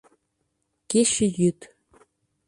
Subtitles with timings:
[0.89, 1.59] Кече-йӱд